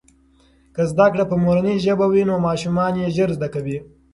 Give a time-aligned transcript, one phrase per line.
[0.75, 3.77] که زده کړې په مورنۍ ژبه وي نو ماشومان یې ژر زده کوي.